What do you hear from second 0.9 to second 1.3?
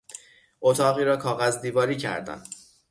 را